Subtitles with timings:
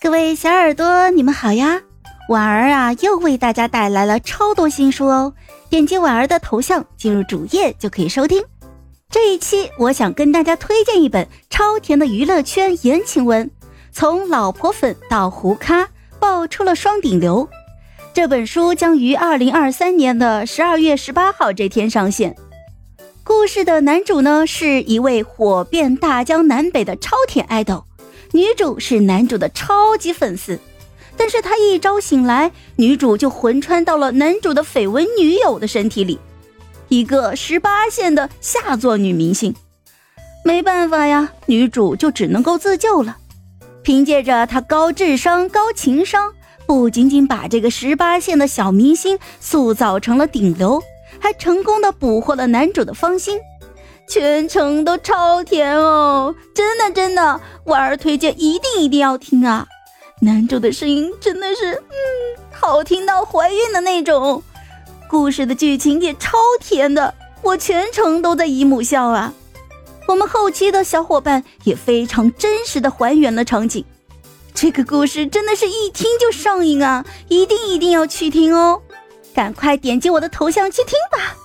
[0.00, 1.80] 各位小耳朵，你们好呀！
[2.28, 5.32] 婉儿啊，又为大家带来了超多新书哦。
[5.70, 8.44] 点击婉儿的头像进入主页就可以收听。
[9.10, 13.50] 这一期我想跟大家推荐一本超甜的娱乐圈言情文，
[13.92, 15.88] 从老婆粉到胡咖，
[16.18, 17.48] 爆出了双顶流。
[18.12, 22.36] 这本书将于二零二三年的十二月十八号这天上线。
[23.24, 27.84] 故事的男主呢，是一位火遍大江南北的超甜爱豆。
[28.34, 30.58] 女主是男主的超级粉丝，
[31.16, 36.18] 但是他一朝醒来，女主就魂穿到了男主的绯闻女友的身体里，
[36.88, 39.54] 一个十八线的下作女明星。
[40.44, 43.18] 没办法呀，女主就只能够自救了。
[43.84, 46.32] 凭借着她高智商、高情商，
[46.66, 50.82] 不仅仅把这个十八线的小明星塑造成了顶流，
[51.20, 53.38] 还成功的捕获了男主的芳心。
[54.06, 59.66] 全程都超甜哦，真的真的，婉儿推荐一定一定要听啊！
[60.20, 61.82] 男主的声音真的是，嗯，
[62.50, 64.42] 好听到怀孕的那种。
[65.08, 69.32] 故事的剧情也超甜的，我全程都在姨母笑啊。
[70.06, 73.84] 我们后期的小伙伴也非常真实的还原了场景，
[74.54, 77.04] 这个故事真的是一听就上瘾啊！
[77.28, 78.80] 一定一定要去听哦，
[79.34, 81.36] 赶快点击我的头像去听吧。